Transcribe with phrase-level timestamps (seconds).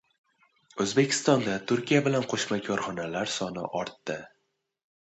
[0.85, 4.19] O‘zbekistonda Turkiya bilan qo‘shma korxonalar soni ortdi